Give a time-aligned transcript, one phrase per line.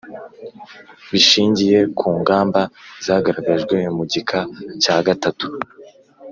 [1.11, 2.61] bishingiye ku ngamba
[3.05, 4.39] zagaragajwe mu gika
[4.83, 5.45] cya gatatu;